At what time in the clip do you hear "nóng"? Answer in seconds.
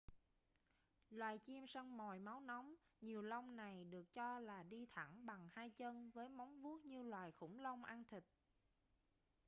2.41-2.75